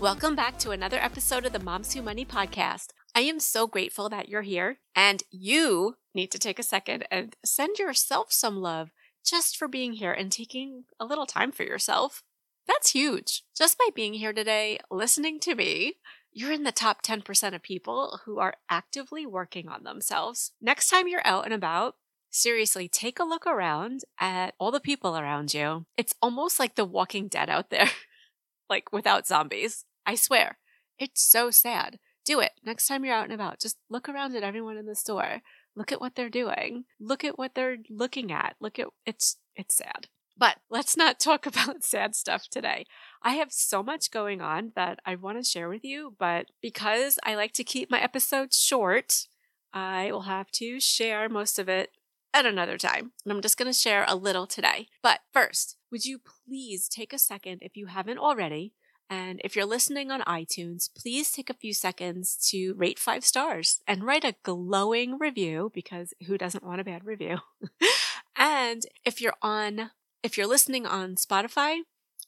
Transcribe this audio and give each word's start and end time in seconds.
Welcome 0.00 0.34
back 0.34 0.58
to 0.60 0.70
another 0.70 0.96
episode 0.96 1.44
of 1.44 1.52
the 1.52 1.58
Moms 1.58 1.92
Who 1.92 2.00
Money 2.00 2.24
podcast. 2.24 2.94
I 3.14 3.20
am 3.20 3.38
so 3.38 3.66
grateful 3.66 4.08
that 4.08 4.30
you're 4.30 4.40
here, 4.40 4.78
and 4.96 5.22
you 5.30 5.96
need 6.14 6.30
to 6.30 6.38
take 6.38 6.58
a 6.58 6.62
second 6.62 7.04
and 7.10 7.36
send 7.44 7.78
yourself 7.78 8.32
some 8.32 8.56
love 8.56 8.92
just 9.22 9.58
for 9.58 9.68
being 9.68 9.92
here 9.92 10.12
and 10.12 10.32
taking 10.32 10.84
a 10.98 11.04
little 11.04 11.26
time 11.26 11.52
for 11.52 11.64
yourself. 11.64 12.22
That's 12.66 12.92
huge. 12.92 13.42
Just 13.54 13.76
by 13.76 13.90
being 13.94 14.14
here 14.14 14.32
today, 14.32 14.78
listening 14.90 15.38
to 15.40 15.54
me, 15.54 15.96
you're 16.32 16.50
in 16.50 16.62
the 16.62 16.72
top 16.72 17.02
10% 17.02 17.54
of 17.54 17.62
people 17.62 18.20
who 18.24 18.38
are 18.38 18.54
actively 18.70 19.26
working 19.26 19.68
on 19.68 19.84
themselves. 19.84 20.52
Next 20.62 20.88
time 20.88 21.08
you're 21.08 21.26
out 21.26 21.44
and 21.44 21.52
about, 21.52 21.96
seriously, 22.30 22.88
take 22.88 23.18
a 23.20 23.24
look 23.24 23.46
around 23.46 24.00
at 24.18 24.54
all 24.58 24.70
the 24.70 24.80
people 24.80 25.18
around 25.18 25.52
you. 25.52 25.84
It's 25.98 26.14
almost 26.22 26.58
like 26.58 26.76
the 26.76 26.86
walking 26.86 27.28
dead 27.28 27.50
out 27.50 27.68
there, 27.68 27.90
like 28.70 28.94
without 28.94 29.26
zombies. 29.26 29.84
I 30.10 30.16
swear. 30.16 30.58
It's 30.98 31.22
so 31.22 31.52
sad. 31.52 32.00
Do 32.24 32.40
it. 32.40 32.50
Next 32.64 32.88
time 32.88 33.04
you're 33.04 33.14
out 33.14 33.26
and 33.26 33.32
about, 33.32 33.60
just 33.60 33.78
look 33.88 34.08
around 34.08 34.34
at 34.34 34.42
everyone 34.42 34.76
in 34.76 34.86
the 34.86 34.96
store. 34.96 35.40
Look 35.76 35.92
at 35.92 36.00
what 36.00 36.16
they're 36.16 36.28
doing. 36.28 36.86
Look 36.98 37.22
at 37.22 37.38
what 37.38 37.54
they're 37.54 37.76
looking 37.88 38.32
at. 38.32 38.56
Look 38.60 38.80
at 38.80 38.88
it's 39.06 39.36
it's 39.54 39.76
sad. 39.76 40.08
But 40.36 40.56
let's 40.68 40.96
not 40.96 41.20
talk 41.20 41.46
about 41.46 41.84
sad 41.84 42.16
stuff 42.16 42.48
today. 42.50 42.86
I 43.22 43.34
have 43.34 43.52
so 43.52 43.84
much 43.84 44.10
going 44.10 44.40
on 44.40 44.72
that 44.74 44.98
I 45.06 45.14
want 45.14 45.38
to 45.38 45.48
share 45.48 45.68
with 45.68 45.84
you, 45.84 46.16
but 46.18 46.46
because 46.60 47.20
I 47.22 47.36
like 47.36 47.52
to 47.52 47.62
keep 47.62 47.88
my 47.88 48.00
episodes 48.00 48.60
short, 48.60 49.28
I 49.72 50.10
will 50.10 50.22
have 50.22 50.50
to 50.54 50.80
share 50.80 51.28
most 51.28 51.56
of 51.60 51.68
it 51.68 51.90
at 52.34 52.46
another 52.46 52.78
time. 52.78 53.12
And 53.24 53.32
I'm 53.32 53.42
just 53.42 53.56
going 53.56 53.70
to 53.70 53.78
share 53.78 54.04
a 54.08 54.16
little 54.16 54.48
today. 54.48 54.88
But 55.04 55.20
first, 55.32 55.76
would 55.92 56.04
you 56.04 56.18
please 56.18 56.88
take 56.88 57.12
a 57.12 57.18
second, 57.18 57.60
if 57.62 57.76
you 57.76 57.86
haven't 57.86 58.18
already, 58.18 58.72
and 59.10 59.40
if 59.42 59.56
you're 59.56 59.66
listening 59.66 60.12
on 60.12 60.20
iTunes, 60.20 60.88
please 60.96 61.32
take 61.32 61.50
a 61.50 61.54
few 61.54 61.74
seconds 61.74 62.36
to 62.50 62.74
rate 62.74 62.98
five 62.98 63.24
stars 63.24 63.80
and 63.88 64.04
write 64.04 64.24
a 64.24 64.36
glowing 64.44 65.18
review 65.18 65.72
because 65.74 66.14
who 66.28 66.38
doesn't 66.38 66.62
want 66.62 66.80
a 66.80 66.84
bad 66.84 67.04
review? 67.04 67.38
and 68.36 68.84
if 69.04 69.20
you're 69.20 69.34
on, 69.42 69.90
if 70.22 70.38
you're 70.38 70.46
listening 70.46 70.86
on 70.86 71.16
Spotify, 71.16 71.80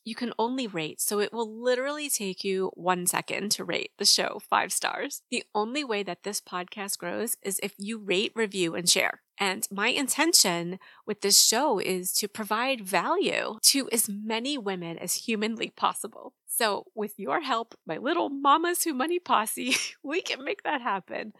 you 0.04 0.14
can 0.14 0.32
only 0.38 0.66
rate. 0.66 1.00
So 1.00 1.20
it 1.20 1.32
will 1.32 1.62
literally 1.62 2.08
take 2.10 2.44
you 2.44 2.70
one 2.74 3.06
second 3.06 3.50
to 3.52 3.64
rate 3.64 3.92
the 3.98 4.04
show 4.04 4.40
five 4.48 4.72
stars. 4.72 5.22
The 5.30 5.44
only 5.54 5.84
way 5.84 6.02
that 6.02 6.22
this 6.22 6.40
podcast 6.40 6.98
grows 6.98 7.36
is 7.42 7.60
if 7.62 7.74
you 7.78 7.98
rate, 7.98 8.32
review, 8.34 8.74
and 8.74 8.88
share. 8.88 9.20
And 9.38 9.66
my 9.70 9.88
intention 9.88 10.78
with 11.06 11.20
this 11.20 11.42
show 11.42 11.78
is 11.78 12.12
to 12.14 12.28
provide 12.28 12.82
value 12.82 13.58
to 13.62 13.88
as 13.90 14.08
many 14.08 14.58
women 14.58 14.98
as 14.98 15.14
humanly 15.14 15.70
possible. 15.70 16.34
So, 16.46 16.84
with 16.94 17.18
your 17.18 17.40
help, 17.40 17.74
my 17.86 17.96
little 17.96 18.28
Mamas 18.28 18.84
Who 18.84 18.92
Money 18.92 19.18
posse, 19.18 19.74
we 20.02 20.20
can 20.20 20.44
make 20.44 20.62
that 20.64 20.82
happen. 20.82 21.32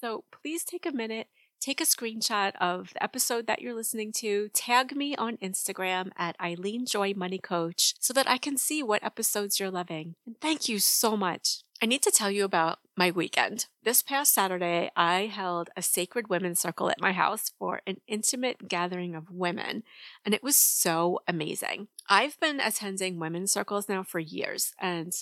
So, 0.00 0.24
please 0.30 0.62
take 0.62 0.86
a 0.86 0.92
minute, 0.92 1.28
take 1.60 1.80
a 1.80 1.84
screenshot 1.84 2.52
of 2.60 2.92
the 2.92 3.02
episode 3.02 3.46
that 3.46 3.60
you're 3.60 3.74
listening 3.74 4.12
to, 4.12 4.48
tag 4.52 4.96
me 4.96 5.16
on 5.16 5.36
Instagram 5.38 6.10
at 6.16 6.36
Eileen 6.40 6.86
Joy 6.86 7.14
Money 7.14 7.38
Coach 7.38 7.94
so 7.98 8.12
that 8.14 8.28
I 8.28 8.38
can 8.38 8.56
see 8.56 8.82
what 8.82 9.02
episodes 9.04 9.58
you're 9.58 9.70
loving. 9.70 10.14
And 10.26 10.40
thank 10.40 10.68
you 10.68 10.78
so 10.78 11.16
much. 11.16 11.60
I 11.80 11.86
need 11.86 12.02
to 12.02 12.10
tell 12.10 12.30
you 12.30 12.44
about 12.44 12.78
my 12.96 13.12
weekend. 13.12 13.66
This 13.84 14.02
past 14.02 14.34
Saturday, 14.34 14.90
I 14.96 15.26
held 15.26 15.70
a 15.76 15.82
sacred 15.82 16.28
women's 16.28 16.58
circle 16.58 16.90
at 16.90 17.00
my 17.00 17.12
house 17.12 17.52
for 17.56 17.82
an 17.86 18.00
intimate 18.08 18.68
gathering 18.68 19.14
of 19.14 19.30
women, 19.30 19.84
and 20.24 20.34
it 20.34 20.42
was 20.42 20.56
so 20.56 21.20
amazing. 21.28 21.86
I've 22.08 22.38
been 22.40 22.58
attending 22.58 23.20
women's 23.20 23.52
circles 23.52 23.88
now 23.88 24.02
for 24.02 24.18
years, 24.18 24.72
and 24.80 25.12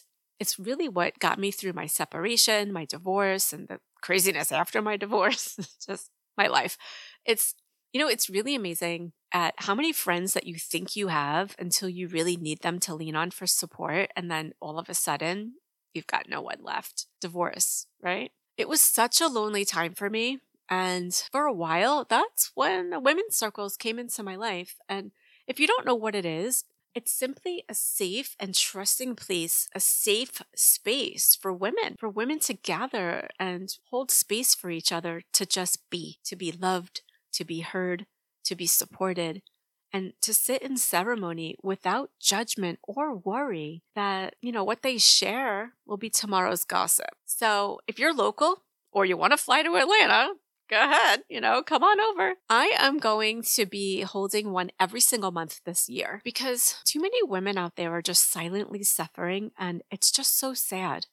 it's 0.41 0.59
really 0.59 0.89
what 0.89 1.19
got 1.19 1.39
me 1.39 1.51
through 1.51 1.75
my 1.75 1.87
separation, 1.87 2.73
my 2.73 2.87
divorce, 2.87 3.53
and 3.53 3.69
the 3.69 3.81
craziness 4.01 4.51
after 4.51 4.81
my 4.81 4.97
divorce, 4.97 5.57
just 5.87 6.11
my 6.37 6.47
life. 6.47 6.77
It's, 7.25 7.55
you 7.93 8.01
know, 8.01 8.09
it's 8.09 8.31
really 8.31 8.55
amazing 8.55 9.13
at 9.33 9.55
how 9.59 9.75
many 9.75 9.93
friends 9.93 10.35
that 10.35 10.47
you 10.47 10.57
think 10.57 10.97
you 10.97 11.09
have 11.09 11.55
until 11.59 11.89
you 11.89 12.09
really 12.09 12.37
need 12.37 12.63
them 12.63 12.79
to 12.81 12.95
lean 12.95 13.17
on 13.17 13.31
for 13.31 13.47
support. 13.47 14.11
And 14.17 14.31
then 14.31 14.53
all 14.61 14.79
of 14.79 14.89
a 14.89 14.95
sudden, 14.95 15.55
you've 15.95 16.07
got 16.07 16.29
no 16.29 16.41
one 16.41 16.59
left. 16.63 17.07
Divorce, 17.21 17.87
right? 18.03 18.33
It 18.57 18.69
was 18.69 18.81
such 18.81 19.21
a 19.21 19.29
lonely 19.29 19.65
time 19.65 19.95
for 19.95 20.09
me. 20.09 20.39
And 20.69 21.15
for 21.31 21.45
a 21.45 21.53
while, 21.53 22.07
that's 22.09 22.51
when 22.55 23.03
women's 23.03 23.37
circles 23.37 23.77
came 23.77 23.99
into 23.99 24.23
my 24.23 24.37
life. 24.37 24.77
And 24.89 25.13
if 25.47 25.61
you 25.61 25.67
don't 25.67 25.87
know 25.87 25.95
what 25.95 26.15
it 26.15 26.25
is, 26.25 26.65
it's 26.97 27.13
simply 27.13 27.63
a 27.69 27.75
safe 27.75 28.35
and 28.41 28.55
trusting 28.55 29.15
place, 29.17 29.69
a 29.75 29.81
safe 29.81 30.41
space 30.55 31.37
for 31.39 31.53
women, 31.53 31.95
for 31.99 32.09
women 32.09 32.39
to 32.39 32.55
gather 32.55 33.29
and 33.39 33.69
hold 33.91 34.11
space 34.11 34.55
for 34.55 34.71
each 34.71 34.91
other 34.91 35.21
to 35.35 35.45
just 35.45 35.91
be, 35.91 36.19
to 36.25 36.35
be 36.35 36.51
loved, 36.51 37.03
to 37.35 37.45
be 37.45 37.61
heard, 37.61 38.07
to 38.45 38.57
be 38.57 38.67
supported, 38.67 39.43
and 39.93 40.15
to 40.23 40.33
sit 40.33 40.63
in 40.63 40.79
ceremony 40.79 41.55
without 41.63 42.13
judgment 42.19 42.79
or 42.83 43.15
worry 43.15 43.83
that, 43.95 44.35
you 44.41 44.51
know, 44.51 44.65
what 44.65 44.81
they 44.81 44.97
share 44.97 45.75
will 45.85 45.99
be 45.99 46.09
tomorrow's 46.09 46.65
gossip. 46.65 47.15
So 47.27 47.79
if 47.87 47.99
you're 47.99 48.15
local 48.15 48.63
or 48.91 49.05
you 49.05 49.19
want 49.19 49.33
to 49.35 49.37
fly 49.37 49.63
to 49.63 49.77
Atlanta, 49.77 50.33
go 50.69 50.77
ahead, 50.77 51.23
you 51.29 51.41
know, 51.41 51.63
come 51.63 51.83
on 51.83 52.01
over. 52.01 52.35
I 52.49 52.77
am 52.79 52.99
going 52.99 53.43
to 53.55 53.67
be 53.67 54.03
holding 54.03 54.53
one 54.53 54.71
every 54.79 55.01
single 55.01 55.31
month 55.31 55.61
this 55.65 55.89
year 55.89 56.21
because 56.25 56.77
too 56.85 57.01
many 57.01 57.23
women 57.23 57.59
out 57.59 57.77
there 57.77 57.93
are 57.93 58.03
just 58.03 58.31
silently 58.31 58.83
suffering 58.83 59.51
and 59.59 59.83
it's 59.91 60.11
just 60.11 60.39
so 60.39 60.55
sad. 60.55 61.07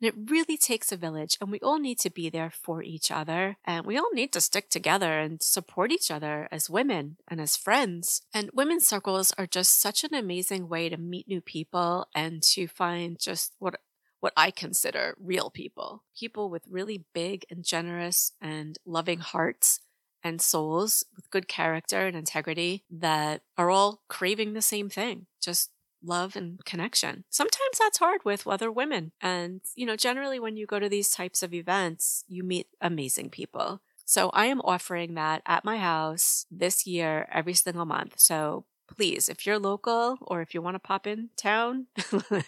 And 0.00 0.08
it 0.08 0.30
really 0.30 0.56
takes 0.56 0.92
a 0.92 0.96
village, 0.96 1.36
and 1.40 1.50
we 1.50 1.60
all 1.60 1.78
need 1.78 1.98
to 2.00 2.10
be 2.10 2.30
there 2.30 2.50
for 2.50 2.82
each 2.82 3.10
other. 3.10 3.58
And 3.66 3.84
we 3.84 3.98
all 3.98 4.08
need 4.14 4.32
to 4.32 4.40
stick 4.40 4.70
together 4.70 5.18
and 5.18 5.42
support 5.42 5.92
each 5.92 6.10
other 6.10 6.48
as 6.50 6.70
women 6.70 7.18
and 7.28 7.38
as 7.38 7.56
friends. 7.56 8.22
And 8.32 8.50
women's 8.54 8.86
circles 8.86 9.30
are 9.36 9.46
just 9.46 9.78
such 9.78 10.02
an 10.02 10.14
amazing 10.14 10.70
way 10.70 10.88
to 10.88 10.96
meet 10.96 11.28
new 11.28 11.42
people 11.42 12.08
and 12.14 12.42
to 12.44 12.66
find 12.66 13.18
just 13.18 13.52
what 13.58 13.78
what 14.20 14.32
I 14.36 14.50
consider 14.50 15.16
real 15.18 15.50
people. 15.50 16.04
People 16.18 16.50
with 16.50 16.62
really 16.70 17.04
big 17.12 17.44
and 17.50 17.64
generous 17.64 18.32
and 18.40 18.78
loving 18.86 19.18
hearts 19.18 19.80
and 20.22 20.40
souls 20.40 21.04
with 21.16 21.30
good 21.30 21.48
character 21.48 22.06
and 22.06 22.16
integrity 22.16 22.84
that 22.90 23.42
are 23.56 23.70
all 23.70 24.02
craving 24.08 24.52
the 24.52 24.62
same 24.62 24.88
thing. 24.90 25.26
Just 25.42 25.70
love 26.02 26.36
and 26.36 26.64
connection. 26.64 27.24
Sometimes 27.30 27.78
that's 27.78 27.98
hard 27.98 28.24
with 28.24 28.46
other 28.46 28.70
women. 28.70 29.12
And, 29.20 29.60
you 29.74 29.86
know, 29.86 29.96
generally 29.96 30.38
when 30.38 30.56
you 30.56 30.66
go 30.66 30.78
to 30.78 30.88
these 30.88 31.10
types 31.10 31.42
of 31.42 31.54
events, 31.54 32.24
you 32.28 32.42
meet 32.42 32.68
amazing 32.80 33.30
people. 33.30 33.80
So 34.04 34.30
I 34.30 34.46
am 34.46 34.60
offering 34.62 35.14
that 35.14 35.42
at 35.46 35.64
my 35.64 35.76
house 35.78 36.46
this 36.50 36.86
year, 36.86 37.28
every 37.32 37.54
single 37.54 37.84
month. 37.84 38.14
So 38.18 38.64
please, 38.96 39.28
if 39.28 39.46
you're 39.46 39.58
local 39.58 40.18
or 40.22 40.40
if 40.42 40.54
you 40.54 40.62
want 40.62 40.74
to 40.74 40.80
pop 40.80 41.06
in 41.06 41.30
town, 41.36 41.86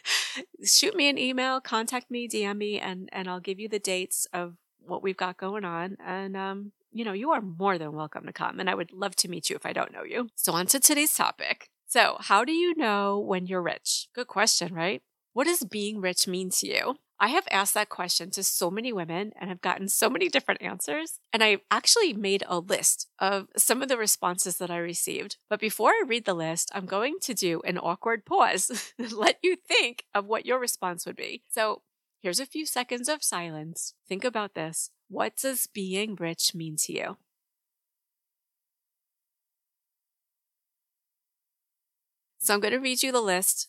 shoot 0.65 0.95
me 0.95 1.09
an 1.09 1.19
email, 1.19 1.61
contact 1.61 2.11
me, 2.11 2.29
DM 2.29 2.59
me, 2.59 2.79
and, 2.79 3.09
and 3.13 3.29
I'll 3.29 3.41
give 3.41 3.59
you 3.59 3.69
the 3.69 3.79
dates 3.79 4.27
of 4.33 4.57
what 4.87 5.03
we've 5.03 5.17
got 5.17 5.37
going 5.37 5.65
on. 5.65 5.97
And, 6.05 6.37
um, 6.37 6.73
you 6.93 7.05
know, 7.05 7.13
you 7.13 7.31
are 7.31 7.41
more 7.41 7.79
than 7.79 7.93
welcome 7.93 8.27
to 8.27 8.33
come. 8.33 8.61
And 8.61 8.69
I 8.69 8.75
would 8.75 8.93
love 8.93 9.17
to 9.17 9.29
meet 9.29 9.49
you 9.49 9.57
if 9.57 9.65
I 9.65 9.73
don't 9.73 9.93
know 9.93 10.05
you. 10.05 10.29
So 10.35 10.53
on 10.53 10.67
to 10.67 10.81
today's 10.81 11.15
topic. 11.15 11.71
So, 11.87 12.17
how 12.21 12.45
do 12.45 12.53
you 12.53 12.75
know 12.77 13.19
when 13.19 13.47
you're 13.47 13.61
rich? 13.61 14.09
Good 14.15 14.27
question, 14.27 14.75
right? 14.75 15.03
What 15.35 15.47
does 15.47 15.63
being 15.65 16.01
rich 16.01 16.27
mean 16.27 16.51
to 16.51 16.67
you? 16.67 16.97
I 17.23 17.29
have 17.29 17.47
asked 17.53 17.75
that 17.75 17.89
question 17.89 18.33
to 18.33 18.43
so 18.43 18.69
many 18.69 18.93
women 18.93 19.33
and 19.41 19.49
have 19.49 19.61
gotten 19.61 19.89
so 19.89 20.11
many 20.11 20.29
different 20.29 20.61
answers. 20.61 21.21
And 21.33 21.41
I 21.41 21.59
actually 21.71 22.13
made 22.13 22.43
a 22.49 22.59
list 22.59 23.07
of 23.21 23.47
some 23.57 23.81
of 23.81 23.89
the 23.89 23.97
responses 23.97 24.57
that 24.59 24.73
I 24.73 24.79
received. 24.79 25.37
But 25.49 25.61
before 25.61 25.91
I 25.91 26.03
read 26.05 26.25
the 26.25 26.35
list, 26.35 26.73
I'm 26.75 26.85
going 26.85 27.19
to 27.21 27.33
do 27.33 27.63
an 27.65 27.79
awkward 27.79 28.25
pause 28.27 28.93
let 29.13 29.39
you 29.41 29.55
think 29.55 30.03
of 30.13 30.27
what 30.27 30.47
your 30.47 30.59
response 30.59 31.07
would 31.07 31.15
be. 31.15 31.45
So 31.49 31.83
here's 32.23 32.41
a 32.41 32.45
few 32.45 32.67
seconds 32.67 33.09
of 33.09 33.23
silence. 33.23 33.95
Think 34.09 34.25
about 34.25 34.55
this. 34.55 34.91
What 35.09 35.37
does 35.37 35.69
being 35.69 36.17
rich 36.17 36.57
mean 36.57 36.75
to 36.79 36.93
you? 36.93 37.19
So 42.41 42.53
I'm 42.53 42.59
going 42.59 42.75
to 42.75 42.81
read 42.81 43.05
you 43.05 43.13
the 43.13 43.21
list 43.21 43.69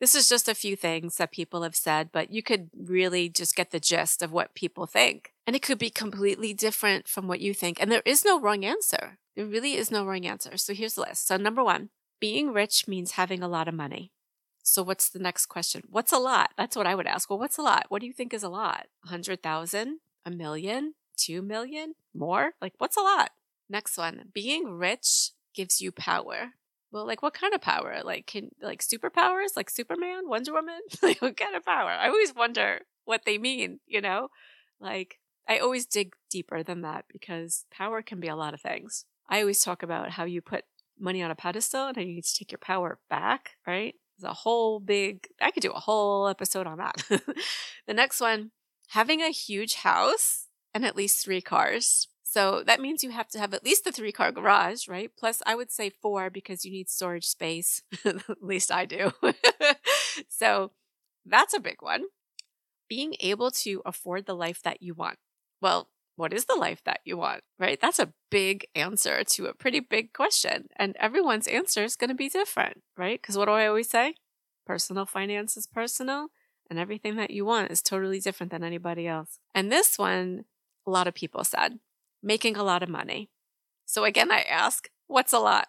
This 0.00 0.14
is 0.14 0.28
just 0.28 0.48
a 0.48 0.54
few 0.54 0.76
things 0.76 1.16
that 1.16 1.30
people 1.30 1.62
have 1.62 1.76
said, 1.76 2.08
but 2.10 2.32
you 2.32 2.42
could 2.42 2.70
really 2.74 3.28
just 3.28 3.54
get 3.54 3.70
the 3.70 3.78
gist 3.78 4.22
of 4.22 4.32
what 4.32 4.54
people 4.54 4.86
think. 4.86 5.34
And 5.46 5.54
it 5.54 5.60
could 5.62 5.78
be 5.78 5.90
completely 5.90 6.54
different 6.54 7.06
from 7.06 7.28
what 7.28 7.40
you 7.40 7.52
think. 7.52 7.80
And 7.80 7.92
there 7.92 8.02
is 8.06 8.24
no 8.24 8.40
wrong 8.40 8.64
answer. 8.64 9.18
There 9.36 9.44
really 9.44 9.74
is 9.74 9.90
no 9.90 10.06
wrong 10.06 10.24
answer. 10.24 10.56
So 10.56 10.72
here's 10.72 10.94
the 10.94 11.02
list. 11.02 11.26
So, 11.26 11.36
number 11.36 11.62
one, 11.62 11.90
being 12.18 12.52
rich 12.52 12.88
means 12.88 13.12
having 13.12 13.42
a 13.42 13.48
lot 13.48 13.68
of 13.68 13.74
money. 13.74 14.10
So, 14.62 14.82
what's 14.82 15.10
the 15.10 15.18
next 15.18 15.46
question? 15.46 15.82
What's 15.90 16.12
a 16.12 16.18
lot? 16.18 16.50
That's 16.56 16.76
what 16.76 16.86
I 16.86 16.94
would 16.94 17.06
ask. 17.06 17.28
Well, 17.28 17.38
what's 17.38 17.58
a 17.58 17.62
lot? 17.62 17.86
What 17.88 18.00
do 18.00 18.06
you 18.06 18.12
think 18.12 18.32
is 18.32 18.42
a 18.42 18.48
lot? 18.48 18.86
A 19.04 19.08
hundred 19.08 19.42
thousand? 19.42 20.00
A 20.24 20.30
million? 20.30 20.94
Two 21.16 21.42
million? 21.42 21.94
More? 22.14 22.52
Like, 22.60 22.74
what's 22.78 22.96
a 22.96 23.02
lot? 23.02 23.32
Next 23.68 23.98
one. 23.98 24.30
Being 24.32 24.78
rich 24.78 25.32
gives 25.54 25.80
you 25.80 25.92
power. 25.92 26.52
Well, 26.92 27.06
like 27.06 27.22
what 27.22 27.34
kind 27.34 27.54
of 27.54 27.60
power? 27.60 28.00
Like 28.04 28.26
can 28.26 28.50
like 28.60 28.82
superpowers, 28.82 29.56
like 29.56 29.70
Superman, 29.70 30.28
Wonder 30.28 30.52
Woman? 30.52 30.80
like 31.02 31.22
what 31.22 31.36
kind 31.36 31.54
of 31.54 31.64
power? 31.64 31.90
I 31.90 32.08
always 32.08 32.34
wonder 32.34 32.80
what 33.04 33.22
they 33.24 33.38
mean, 33.38 33.80
you 33.86 34.00
know? 34.00 34.28
Like 34.80 35.18
I 35.48 35.58
always 35.58 35.86
dig 35.86 36.14
deeper 36.30 36.62
than 36.62 36.82
that 36.82 37.04
because 37.12 37.64
power 37.70 38.02
can 38.02 38.20
be 38.20 38.28
a 38.28 38.36
lot 38.36 38.54
of 38.54 38.60
things. 38.60 39.04
I 39.28 39.40
always 39.40 39.62
talk 39.62 39.82
about 39.82 40.10
how 40.10 40.24
you 40.24 40.40
put 40.42 40.64
money 40.98 41.22
on 41.22 41.30
a 41.30 41.36
pedestal 41.36 41.86
and 41.88 41.96
how 41.96 42.02
you 42.02 42.14
need 42.14 42.24
to 42.24 42.34
take 42.34 42.52
your 42.52 42.58
power 42.58 42.98
back, 43.08 43.52
right? 43.66 43.94
There's 44.18 44.30
a 44.30 44.34
whole 44.34 44.80
big 44.80 45.26
I 45.40 45.50
could 45.50 45.62
do 45.62 45.72
a 45.72 45.80
whole 45.80 46.28
episode 46.28 46.66
on 46.66 46.78
that. 46.78 47.04
the 47.86 47.94
next 47.94 48.20
one, 48.20 48.50
having 48.88 49.22
a 49.22 49.30
huge 49.30 49.76
house 49.76 50.46
and 50.74 50.84
at 50.84 50.96
least 50.96 51.24
3 51.24 51.40
cars. 51.40 52.08
So 52.30 52.62
that 52.64 52.80
means 52.80 53.02
you 53.02 53.10
have 53.10 53.26
to 53.30 53.40
have 53.40 53.52
at 53.54 53.64
least 53.64 53.88
a 53.88 53.90
three 53.90 54.12
car 54.12 54.30
garage, 54.30 54.86
right? 54.86 55.10
Plus, 55.18 55.42
I 55.46 55.56
would 55.56 55.72
say 55.72 55.90
four 55.90 56.30
because 56.30 56.64
you 56.64 56.70
need 56.70 56.88
storage 56.88 57.26
space. 57.26 57.82
at 58.04 58.40
least 58.40 58.70
I 58.70 58.84
do. 58.84 59.10
so 60.28 60.70
that's 61.26 61.54
a 61.54 61.58
big 61.58 61.78
one. 61.82 62.04
Being 62.88 63.16
able 63.18 63.50
to 63.62 63.82
afford 63.84 64.26
the 64.26 64.36
life 64.36 64.62
that 64.62 64.80
you 64.80 64.94
want. 64.94 65.18
Well, 65.60 65.88
what 66.14 66.32
is 66.32 66.44
the 66.44 66.54
life 66.54 66.84
that 66.84 67.00
you 67.04 67.16
want, 67.16 67.42
right? 67.58 67.80
That's 67.80 67.98
a 67.98 68.12
big 68.30 68.64
answer 68.76 69.24
to 69.24 69.46
a 69.46 69.54
pretty 69.54 69.80
big 69.80 70.12
question. 70.12 70.68
And 70.76 70.94
everyone's 71.00 71.48
answer 71.48 71.82
is 71.82 71.96
going 71.96 72.10
to 72.10 72.14
be 72.14 72.28
different, 72.28 72.82
right? 72.96 73.20
Because 73.20 73.36
what 73.36 73.46
do 73.46 73.52
I 73.52 73.66
always 73.66 73.90
say? 73.90 74.14
Personal 74.64 75.04
finance 75.04 75.56
is 75.56 75.66
personal, 75.66 76.28
and 76.70 76.78
everything 76.78 77.16
that 77.16 77.32
you 77.32 77.44
want 77.44 77.72
is 77.72 77.82
totally 77.82 78.20
different 78.20 78.52
than 78.52 78.62
anybody 78.62 79.08
else. 79.08 79.40
And 79.52 79.72
this 79.72 79.98
one, 79.98 80.44
a 80.86 80.90
lot 80.92 81.08
of 81.08 81.14
people 81.14 81.42
said 81.42 81.80
making 82.22 82.56
a 82.56 82.62
lot 82.62 82.82
of 82.82 82.88
money. 82.88 83.30
So 83.86 84.04
again, 84.04 84.30
I 84.30 84.42
ask, 84.42 84.88
what's 85.06 85.32
a 85.32 85.38
lot? 85.38 85.68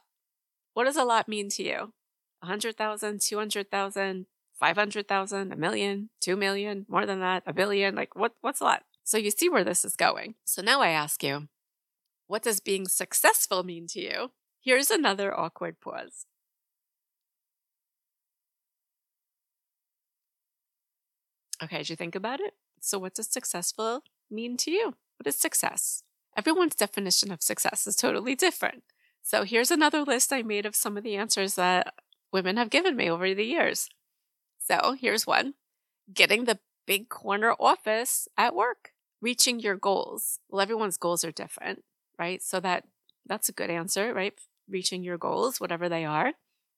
What 0.74 0.86
does 0.86 0.98
a 0.98 1.04
lot 1.04 1.28
mean 1.28 1.50
to 1.50 1.64
you? 1.64 1.94
100,000, 2.42 3.22
200,000, 3.22 4.26
500,000, 4.60 5.52
a 5.52 5.56
million, 5.56 6.10
2 6.22 6.36
million, 6.36 6.86
more 6.88 7.06
than 7.06 7.20
that, 7.20 7.44
a 7.46 7.54
billion? 7.54 7.96
Like 7.96 8.16
what 8.16 8.34
what's 8.42 8.62
a 8.62 8.64
lot? 8.64 8.84
So 9.04 9.18
you 9.18 9.32
see 9.32 9.50
where 9.50 9.64
this 9.64 9.84
is 9.84 9.96
going. 9.96 10.36
So 10.46 10.62
now 10.62 10.82
I 10.82 10.90
ask 10.90 11.24
you, 11.24 11.48
what 12.28 12.44
does 12.44 12.60
being 12.60 12.88
successful 12.88 13.64
mean 13.64 13.88
to 13.88 14.00
you? 14.00 14.32
Here's 14.62 14.92
another 14.92 15.38
awkward 15.38 15.80
pause. 15.82 16.26
Okay, 21.64 21.80
did 21.80 21.90
you 21.90 21.96
think 21.96 22.16
about 22.16 22.40
it? 22.40 22.54
So 22.80 22.98
what 23.00 23.16
does 23.16 23.28
successful 23.28 24.02
mean 24.30 24.58
to 24.58 24.72
you? 24.72 24.96
What 25.18 25.28
is 25.28 25.38
success? 25.38 26.04
Everyone's 26.42 26.74
definition 26.74 27.32
of 27.32 27.44
success 27.44 27.86
is 27.86 27.96
totally 27.96 28.34
different. 28.34 28.82
So 29.22 29.44
here's 29.44 29.70
another 29.70 30.02
list 30.02 30.34
I 30.34 30.42
made 30.42 30.66
of 30.66 30.76
some 30.76 30.98
of 30.98 31.04
the 31.04 31.16
answers 31.16 31.54
that 31.54 31.94
women 32.34 32.58
have 32.58 32.72
given 32.72 32.96
me 32.96 33.12
over 33.12 33.36
the 33.36 33.46
years. 33.46 33.90
So 34.58 34.96
here's 35.00 35.28
one 35.28 35.54
getting 36.12 36.46
the 36.46 36.58
big 36.88 37.10
corner 37.10 37.54
office 37.60 38.28
at 38.40 38.56
work, 38.56 38.90
reaching 39.22 39.60
your 39.60 39.76
goals. 39.76 40.40
Well, 40.50 40.62
everyone's 40.62 40.98
goals 40.98 41.24
are 41.24 41.32
different, 41.32 41.84
right? 42.18 42.42
So 42.42 42.60
that 42.60 42.86
that's 43.28 43.48
a 43.48 43.54
good 43.54 43.70
answer, 43.70 44.12
right? 44.12 44.34
Reaching 44.68 45.04
your 45.04 45.20
goals, 45.20 45.62
whatever 45.62 45.90
they 45.90 46.06
are, 46.06 46.32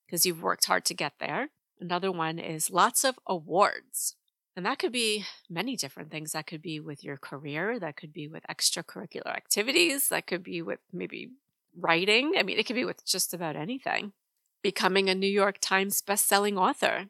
because 0.06 0.26
you've 0.26 0.44
worked 0.44 0.66
hard 0.66 0.84
to 0.88 0.94
get 0.94 1.14
there. 1.22 1.52
Another 1.80 2.12
one 2.12 2.38
is 2.38 2.70
lots 2.70 3.06
of 3.06 3.18
awards. 3.26 4.18
And 4.56 4.66
that 4.66 4.78
could 4.78 4.92
be 4.92 5.26
many 5.50 5.76
different 5.76 6.12
things. 6.12 6.34
That 6.34 6.46
could 6.46 6.62
be 6.62 6.80
with 6.80 7.04
your 7.04 7.18
career, 7.18 7.80
that 7.80 7.98
could 7.98 8.14
be 8.14 8.28
with 8.28 8.44
extracurricular 8.48 9.28
activities, 9.28 10.10
that 10.10 10.28
could 10.28 10.44
be 10.44 10.62
with 10.62 10.80
maybe 10.92 11.32
writing. 11.76 12.34
I 12.38 12.44
mean, 12.44 12.60
it 12.60 12.66
could 12.68 12.76
be 12.76 12.86
with 12.86 13.06
just 13.06 13.34
about 13.34 13.56
anything. 13.56 14.14
Becoming 14.62 15.10
a 15.10 15.16
New 15.16 15.28
York 15.28 15.58
Times 15.60 16.02
bestselling 16.02 16.58
author. 16.58 17.08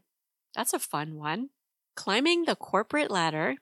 That's 0.55 0.73
a 0.73 0.79
fun 0.79 1.15
one. 1.15 1.49
Climbing 1.95 2.45
the 2.45 2.55
corporate 2.55 3.11
ladder, 3.11 3.57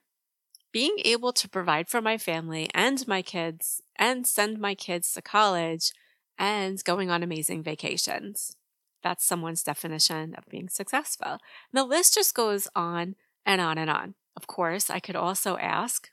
being 0.72 0.96
able 1.04 1.32
to 1.32 1.48
provide 1.48 1.88
for 1.90 2.00
my 2.00 2.16
family 2.16 2.70
and 2.72 3.06
my 3.06 3.20
kids 3.20 3.82
and 3.96 4.26
send 4.26 4.58
my 4.58 4.74
kids 4.74 5.12
to 5.12 5.22
college 5.22 5.92
and 6.38 6.82
going 6.84 7.10
on 7.10 7.22
amazing 7.22 7.62
vacations. 7.62 8.56
That's 9.02 9.24
someone's 9.24 9.62
definition 9.62 10.34
of 10.34 10.44
being 10.48 10.68
successful. 10.68 11.32
And 11.32 11.40
the 11.74 11.84
list 11.84 12.14
just 12.14 12.34
goes 12.34 12.68
on 12.74 13.16
and 13.44 13.60
on 13.60 13.78
and 13.78 13.90
on. 13.90 14.14
Of 14.36 14.46
course, 14.46 14.90
I 14.90 15.00
could 15.00 15.16
also 15.16 15.56
ask, 15.56 16.10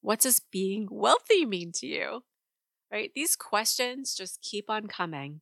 what 0.00 0.20
does 0.20 0.40
being 0.40 0.88
wealthy 0.90 1.44
mean 1.44 1.72
to 1.76 1.86
you? 1.86 2.24
Right? 2.92 3.12
These 3.14 3.36
questions 3.36 4.14
just 4.14 4.42
keep 4.42 4.68
on 4.68 4.86
coming, 4.86 5.40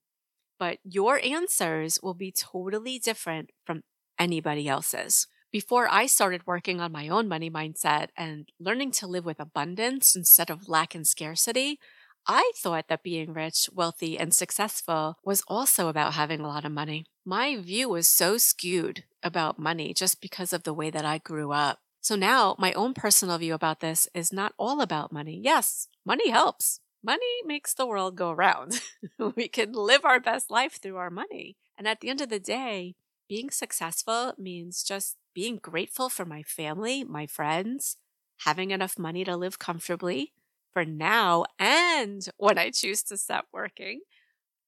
but 0.58 0.78
your 0.84 1.20
answers 1.25 1.99
will 2.02 2.14
be 2.14 2.32
totally 2.32 2.99
different 2.99 3.50
from 3.64 3.82
anybody 4.19 4.69
else's. 4.69 5.26
Before 5.50 5.88
I 5.90 6.06
started 6.06 6.46
working 6.46 6.78
on 6.78 6.93
my 6.93 7.08
own 7.08 7.26
money 7.26 7.50
mindset 7.50 8.08
and 8.16 8.50
learning 8.60 8.90
to 8.93 9.06
live 9.06 9.25
with 9.25 9.40
abundance 9.40 10.14
instead 10.14 10.50
of 10.50 10.69
lack 10.69 10.94
and 10.94 11.06
scarcity, 11.06 11.78
I 12.26 12.52
thought 12.55 12.88
that 12.88 13.02
being 13.02 13.32
rich, 13.32 13.70
wealthy, 13.72 14.19
and 14.19 14.34
successful 14.34 15.16
was 15.25 15.43
also 15.49 15.88
about 15.88 16.12
having 16.12 16.40
a 16.40 16.46
lot 16.46 16.66
of 16.66 16.72
money. 16.72 17.06
My 17.28 17.58
view 17.58 17.90
was 17.90 18.08
so 18.08 18.38
skewed 18.38 19.04
about 19.22 19.58
money 19.58 19.92
just 19.92 20.22
because 20.22 20.54
of 20.54 20.62
the 20.62 20.72
way 20.72 20.88
that 20.88 21.04
I 21.04 21.19
grew 21.19 21.52
up. 21.52 21.80
So 22.00 22.16
now 22.16 22.56
my 22.58 22.72
own 22.72 22.94
personal 22.94 23.36
view 23.36 23.52
about 23.52 23.80
this 23.80 24.08
is 24.14 24.32
not 24.32 24.54
all 24.56 24.80
about 24.80 25.12
money. 25.12 25.38
Yes, 25.44 25.88
money 26.06 26.30
helps. 26.30 26.80
Money 27.04 27.42
makes 27.44 27.75
the 27.75 27.86
world 27.86 28.16
go 28.16 28.30
around. 28.30 28.80
we 29.36 29.46
can 29.46 29.72
live 29.72 30.06
our 30.06 30.19
best 30.19 30.50
life 30.50 30.80
through 30.80 30.96
our 30.96 31.10
money. 31.10 31.58
And 31.76 31.86
at 31.86 32.00
the 32.00 32.08
end 32.08 32.22
of 32.22 32.30
the 32.30 32.40
day, 32.40 32.94
being 33.28 33.50
successful 33.50 34.32
means 34.38 34.82
just 34.82 35.19
being 35.34 35.58
grateful 35.58 36.08
for 36.08 36.24
my 36.24 36.42
family, 36.42 37.04
my 37.04 37.26
friends, 37.26 37.98
having 38.46 38.70
enough 38.70 38.98
money 38.98 39.22
to 39.24 39.36
live 39.36 39.58
comfortably, 39.58 40.32
for 40.72 40.86
now 40.86 41.44
and 41.58 42.26
when 42.38 42.56
I 42.56 42.70
choose 42.70 43.03
to 43.03 43.19
stop 43.19 43.48
working. 43.53 44.00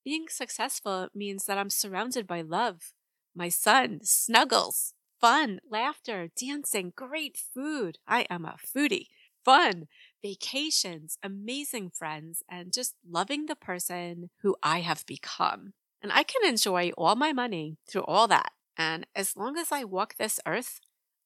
Being 0.05 0.27
successful 0.29 1.09
means 1.15 1.45
that 1.45 1.59
I'm 1.59 1.71
surrounded 1.71 2.27
by 2.27 2.41
love, 2.41 2.93
my 3.35 3.49
son, 3.51 4.01
snuggles, 4.03 4.95
fun, 5.21 5.61
laughter, 5.69 6.29
dancing, 6.35 6.93
great 6.97 7.37
food. 7.37 7.99
I 8.09 8.27
am 8.31 8.45
a 8.47 8.57
foodie. 8.57 9.09
Fun, 9.45 9.89
vacations, 10.23 11.19
amazing 11.23 11.91
friends, 11.91 12.43
and 12.49 12.73
just 12.73 12.95
loving 13.09 13.47
the 13.47 13.57
person 13.57 14.31
who 14.43 14.57
I 14.63 14.81
have 14.81 15.05
become. 15.07 15.73
And 16.03 16.13
I 16.13 16.23
can 16.23 16.49
enjoy 16.49 16.91
all 16.97 17.15
my 17.15 17.33
money 17.33 17.77
through 17.87 18.05
all 18.05 18.27
that. 18.29 18.53
And 18.77 19.07
as 19.15 19.37
long 19.37 19.59
as 19.59 19.71
I 19.71 19.85
walk 19.85 20.17
this 20.17 20.41
earth, 20.47 20.81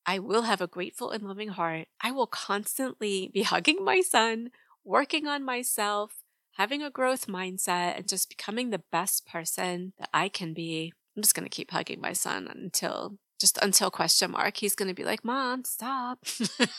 I 0.07 0.19
will 0.19 0.43
have 0.43 0.61
a 0.61 0.66
grateful 0.66 1.11
and 1.11 1.23
loving 1.23 1.49
heart. 1.49 1.87
I 2.00 2.11
will 2.11 2.26
constantly 2.26 3.31
be 3.33 3.43
hugging 3.45 3.85
my 3.85 4.00
son, 4.00 4.50
working 4.85 5.26
on 5.28 5.45
myself, 5.45 6.24
having 6.54 6.82
a 6.82 6.90
growth 6.90 7.26
mindset, 7.26 7.96
and 7.96 8.08
just 8.08 8.28
becoming 8.28 8.70
the 8.70 8.82
best 8.90 9.26
person 9.26 9.92
that 9.99 10.11
I 10.12 10.28
can 10.28 10.54
be. 10.54 10.92
I'm 11.16 11.23
just 11.23 11.34
going 11.34 11.44
to 11.44 11.50
keep 11.50 11.70
hugging 11.70 12.00
my 12.00 12.12
son 12.12 12.49
until 12.52 13.18
just 13.40 13.58
until 13.62 13.90
question 13.90 14.32
mark. 14.32 14.56
He's 14.56 14.75
going 14.75 14.88
to 14.88 14.94
be 14.94 15.04
like, 15.04 15.25
Mom, 15.25 15.64
stop. 15.64 16.25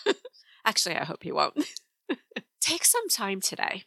Actually, 0.65 0.95
I 0.95 1.05
hope 1.05 1.23
he 1.23 1.31
won't. 1.31 1.57
Take 2.61 2.83
some 2.83 3.07
time 3.09 3.39
today, 3.39 3.83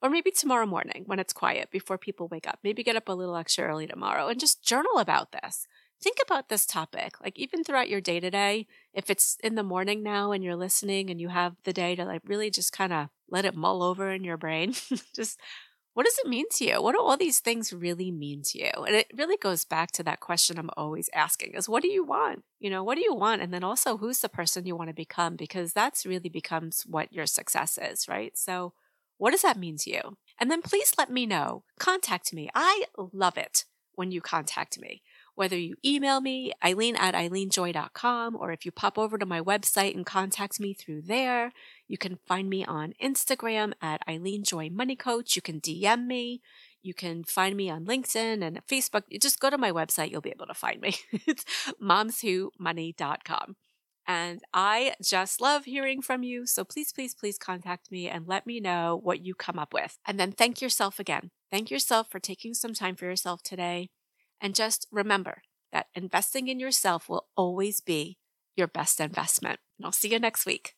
or 0.00 0.08
maybe 0.08 0.30
tomorrow 0.30 0.66
morning 0.66 1.02
when 1.06 1.18
it's 1.18 1.32
quiet 1.32 1.70
before 1.70 1.98
people 1.98 2.28
wake 2.28 2.46
up. 2.46 2.60
Maybe 2.62 2.82
get 2.82 2.96
up 2.96 3.08
a 3.08 3.12
little 3.12 3.36
extra 3.36 3.66
early 3.66 3.86
tomorrow 3.86 4.28
and 4.28 4.38
just 4.38 4.62
journal 4.64 4.98
about 4.98 5.32
this 5.32 5.66
think 6.02 6.18
about 6.22 6.48
this 6.48 6.66
topic 6.66 7.20
like 7.20 7.38
even 7.38 7.62
throughout 7.62 7.88
your 7.88 8.00
day 8.00 8.20
to 8.20 8.30
day 8.30 8.66
if 8.94 9.10
it's 9.10 9.36
in 9.42 9.54
the 9.54 9.62
morning 9.62 10.02
now 10.02 10.32
and 10.32 10.42
you're 10.42 10.56
listening 10.56 11.10
and 11.10 11.20
you 11.20 11.28
have 11.28 11.54
the 11.64 11.72
day 11.72 11.94
to 11.94 12.04
like 12.04 12.22
really 12.24 12.50
just 12.50 12.72
kind 12.72 12.92
of 12.92 13.08
let 13.28 13.44
it 13.44 13.54
mull 13.54 13.82
over 13.82 14.10
in 14.10 14.24
your 14.24 14.36
brain 14.36 14.74
just 15.14 15.38
what 15.94 16.06
does 16.06 16.18
it 16.24 16.28
mean 16.28 16.46
to 16.52 16.64
you? 16.64 16.80
What 16.80 16.94
do 16.94 17.02
all 17.02 17.16
these 17.16 17.40
things 17.40 17.72
really 17.72 18.12
mean 18.12 18.42
to 18.46 18.58
you? 18.58 18.70
And 18.86 18.94
it 18.94 19.10
really 19.14 19.36
goes 19.36 19.64
back 19.64 19.90
to 19.92 20.02
that 20.04 20.20
question 20.20 20.58
i'm 20.58 20.70
always 20.76 21.10
asking 21.12 21.54
is 21.54 21.68
what 21.68 21.82
do 21.82 21.88
you 21.88 22.04
want? 22.04 22.44
You 22.60 22.70
know 22.70 22.84
what 22.84 22.94
do 22.94 23.02
you 23.02 23.14
want? 23.14 23.42
And 23.42 23.52
then 23.52 23.64
also 23.64 23.96
who's 23.96 24.20
the 24.20 24.28
person 24.28 24.66
you 24.66 24.76
want 24.76 24.88
to 24.88 24.94
become? 24.94 25.36
Because 25.36 25.72
that's 25.72 26.06
really 26.06 26.28
becomes 26.28 26.84
what 26.86 27.12
your 27.12 27.26
success 27.26 27.78
is 27.78 28.08
right? 28.08 28.36
So 28.38 28.72
what 29.18 29.32
does 29.32 29.42
that 29.42 29.58
mean 29.58 29.76
to 29.78 29.90
you? 29.90 30.16
And 30.38 30.50
then 30.50 30.62
please 30.62 30.92
let 30.96 31.10
me 31.10 31.26
know. 31.26 31.64
Contact 31.78 32.32
me. 32.32 32.48
I 32.54 32.84
love 33.12 33.36
it 33.36 33.64
when 33.94 34.12
you 34.12 34.20
contact 34.20 34.80
me 34.80 35.02
Whether 35.40 35.56
you 35.56 35.76
email 35.82 36.20
me, 36.20 36.52
Eileen 36.62 36.96
at 36.96 37.14
eileenjoy.com, 37.14 38.36
or 38.36 38.52
if 38.52 38.66
you 38.66 38.70
pop 38.70 38.98
over 38.98 39.16
to 39.16 39.24
my 39.24 39.40
website 39.40 39.94
and 39.94 40.04
contact 40.04 40.60
me 40.60 40.74
through 40.74 41.00
there, 41.00 41.52
you 41.88 41.96
can 41.96 42.18
find 42.28 42.50
me 42.50 42.62
on 42.62 42.92
Instagram 43.02 43.72
at 43.80 44.02
Eileen 44.06 44.44
Joy 44.44 44.68
Money 44.68 44.96
Coach. 44.96 45.36
You 45.36 45.40
can 45.40 45.58
DM 45.58 46.04
me. 46.04 46.42
You 46.82 46.92
can 46.92 47.24
find 47.24 47.56
me 47.56 47.70
on 47.70 47.86
LinkedIn 47.86 48.46
and 48.46 48.60
Facebook. 48.70 49.04
Just 49.18 49.40
go 49.40 49.48
to 49.48 49.56
my 49.56 49.72
website, 49.72 50.10
you'll 50.10 50.20
be 50.20 50.28
able 50.28 50.44
to 50.44 50.52
find 50.52 50.78
me. 50.78 50.96
it's 51.26 51.46
momswhomoney.com. 51.82 53.56
And 54.06 54.42
I 54.52 54.94
just 55.02 55.40
love 55.40 55.64
hearing 55.64 56.02
from 56.02 56.22
you. 56.22 56.44
So 56.44 56.64
please, 56.64 56.92
please, 56.92 57.14
please 57.14 57.38
contact 57.38 57.90
me 57.90 58.10
and 58.10 58.28
let 58.28 58.46
me 58.46 58.60
know 58.60 59.00
what 59.02 59.24
you 59.24 59.34
come 59.34 59.58
up 59.58 59.72
with. 59.72 59.96
And 60.06 60.20
then 60.20 60.32
thank 60.32 60.60
yourself 60.60 61.00
again. 61.00 61.30
Thank 61.50 61.70
yourself 61.70 62.08
for 62.10 62.18
taking 62.18 62.52
some 62.52 62.74
time 62.74 62.94
for 62.94 63.06
yourself 63.06 63.42
today. 63.42 63.88
And 64.40 64.54
just 64.54 64.86
remember 64.90 65.42
that 65.72 65.86
investing 65.94 66.48
in 66.48 66.58
yourself 66.58 67.08
will 67.08 67.26
always 67.36 67.80
be 67.80 68.18
your 68.56 68.66
best 68.66 69.00
investment. 69.00 69.60
And 69.78 69.86
I'll 69.86 69.92
see 69.92 70.08
you 70.08 70.18
next 70.18 70.46
week. 70.46 70.74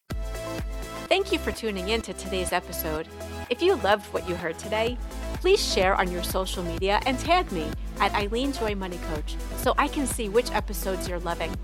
Thank 1.09 1.33
you 1.33 1.38
for 1.38 1.52
tuning 1.52 1.90
in 1.90 2.00
to 2.02 2.12
today's 2.14 2.52
episode. 2.52 3.07
If 3.50 3.61
you 3.61 3.76
loved 3.76 4.07
what 4.14 4.28
you 4.28 4.35
heard 4.35 4.59
today, 4.59 4.97
please 5.35 5.62
share 5.62 5.95
on 5.95 6.11
your 6.11 6.23
social 6.23 6.62
media 6.62 7.00
and 7.04 7.19
tag 7.19 7.50
me 7.52 7.71
at 8.00 8.14
Eileen 8.14 8.52
Joy 8.52 8.75
Money 8.75 8.99
Coach 9.12 9.37
so 9.59 9.75
I 9.76 9.88
can 9.88 10.07
see 10.07 10.28
which 10.28 10.50
episodes 10.52 11.09
you're 11.09 11.19
loving. 11.21 11.54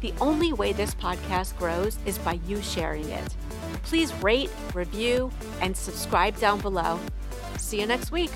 The 0.00 0.14
only 0.20 0.52
way 0.52 0.72
this 0.72 0.94
podcast 0.94 1.56
grows 1.58 1.98
is 2.06 2.18
by 2.18 2.40
you 2.46 2.62
sharing 2.62 3.08
it. 3.10 3.36
Please 3.82 4.12
rate, 4.14 4.50
review, 4.72 5.30
and 5.60 5.76
subscribe 5.76 6.38
down 6.38 6.60
below. 6.60 6.98
See 7.58 7.80
you 7.80 7.86
next 7.86 8.10
week. 8.10 8.30